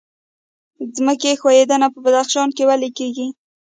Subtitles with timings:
[0.95, 3.27] ځمکې ښویدنه په بدخشان کې ولې کیږي؟